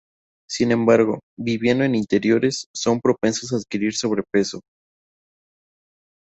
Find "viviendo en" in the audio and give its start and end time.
1.37-1.93